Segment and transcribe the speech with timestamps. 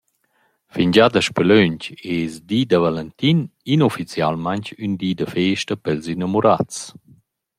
[0.73, 1.85] Fingià daspö lönch
[2.17, 3.39] es Di da Valentin
[3.75, 6.77] inufficialmaing ün di da festa pels inamurats.